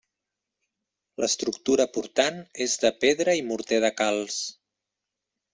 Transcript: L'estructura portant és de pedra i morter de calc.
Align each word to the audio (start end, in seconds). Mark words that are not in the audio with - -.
L'estructura 1.23 1.87
portant 1.97 2.41
és 2.67 2.75
de 2.85 2.93
pedra 3.05 3.39
i 3.43 3.47
morter 3.53 3.83
de 3.85 3.93
calc. 4.03 4.43